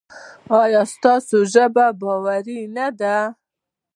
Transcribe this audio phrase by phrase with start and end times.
[0.61, 3.17] ایا ستاسو ژمنه باوري نه ده؟